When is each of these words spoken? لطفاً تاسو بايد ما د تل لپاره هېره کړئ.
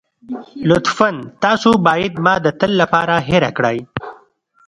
لطفاً 0.69 1.11
تاسو 1.43 1.69
بايد 1.87 2.13
ما 2.25 2.35
د 2.45 2.47
تل 2.59 2.71
لپاره 2.81 3.15
هېره 3.29 3.51
کړئ. 3.57 3.77